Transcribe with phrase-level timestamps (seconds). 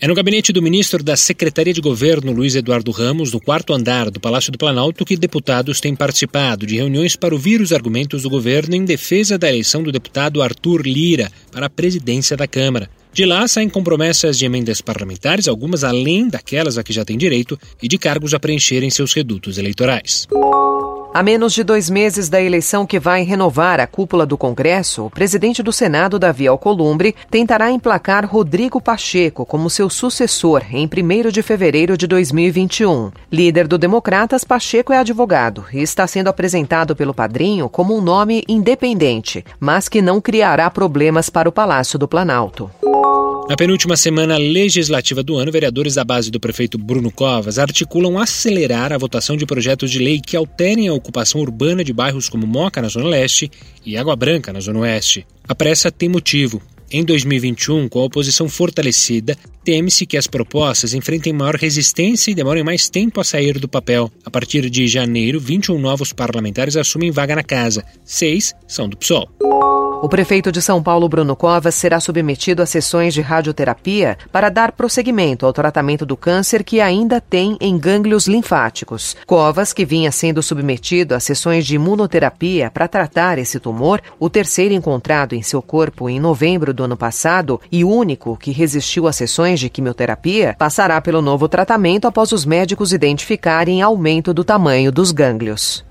[0.00, 4.12] É no gabinete do ministro da Secretaria de Governo, Luiz Eduardo Ramos, no quarto andar
[4.12, 8.30] do Palácio do Planalto, que deputados têm participado de reuniões para ouvir os argumentos do
[8.30, 12.88] governo em defesa da eleição do deputado Arthur Lira para a presidência da Câmara.
[13.12, 17.18] De lá saem com promessas de emendas parlamentares, algumas além daquelas a que já tem
[17.18, 20.28] direito, e de cargos a preencher em seus redutos eleitorais.
[21.18, 25.10] A menos de dois meses da eleição que vai renovar a cúpula do Congresso, o
[25.10, 31.42] presidente do Senado, Davi Alcolumbre, tentará emplacar Rodrigo Pacheco como seu sucessor em 1 de
[31.42, 33.10] fevereiro de 2021.
[33.32, 38.44] Líder do Democratas, Pacheco é advogado e está sendo apresentado pelo padrinho como um nome
[38.46, 42.70] independente, mas que não criará problemas para o Palácio do Planalto.
[43.48, 48.92] Na penúltima semana legislativa do ano, vereadores da base do prefeito Bruno Covas articulam acelerar
[48.92, 52.82] a votação de projetos de lei que alterem a ocupação urbana de bairros como Moca,
[52.82, 53.50] na Zona Leste,
[53.86, 55.26] e Água Branca, na Zona Oeste.
[55.48, 56.60] A pressa tem motivo.
[56.90, 62.62] Em 2021, com a oposição fortalecida, teme-se que as propostas enfrentem maior resistência e demorem
[62.62, 64.12] mais tempo a sair do papel.
[64.26, 69.26] A partir de janeiro, 21 novos parlamentares assumem vaga na casa, seis são do PSOL.
[70.00, 74.70] O prefeito de São Paulo, Bruno Covas, será submetido a sessões de radioterapia para dar
[74.70, 79.16] prosseguimento ao tratamento do câncer que ainda tem em gânglios linfáticos.
[79.26, 84.72] Covas, que vinha sendo submetido a sessões de imunoterapia para tratar esse tumor, o terceiro
[84.72, 89.58] encontrado em seu corpo em novembro do ano passado e único que resistiu a sessões
[89.58, 95.84] de quimioterapia, passará pelo novo tratamento após os médicos identificarem aumento do tamanho dos gânglios.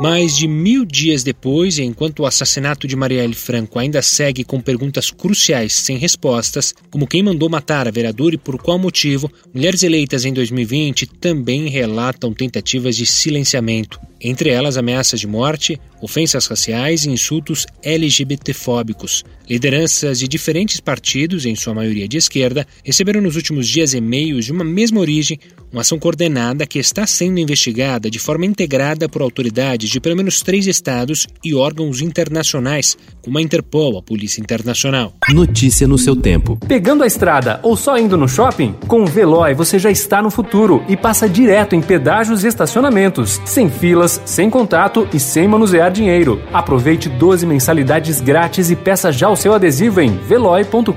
[0.00, 5.10] Mais de mil dias depois, enquanto o assassinato de Marielle Franco ainda segue com perguntas
[5.10, 10.24] cruciais sem respostas, como quem mandou matar a vereadora e por qual motivo, mulheres eleitas
[10.24, 17.10] em 2020 também relatam tentativas de silenciamento, entre elas ameaças de morte, ofensas raciais e
[17.10, 19.24] insultos LGBTfóbicos.
[19.48, 24.52] Lideranças de diferentes partidos, em sua maioria de esquerda, receberam nos últimos dias e-mails de
[24.52, 25.38] uma mesma origem
[25.72, 30.40] uma ação coordenada que está sendo investigada de forma integrada por autoridades de pelo menos
[30.40, 35.12] três estados e órgãos internacionais, como a Interpol, a Polícia Internacional.
[35.28, 36.58] Notícia no seu tempo.
[36.66, 38.74] Pegando a estrada ou só indo no shopping?
[38.86, 43.40] Com o Veloy você já está no futuro e passa direto em pedágios e estacionamentos,
[43.44, 46.40] sem filas, sem contato e sem manusear dinheiro.
[46.52, 50.92] Aproveite 12 mensalidades grátis e peça já o seu adesivo em veloy.com.br.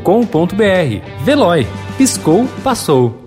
[1.23, 1.67] Veloy.
[1.97, 3.20] Piscou, passou.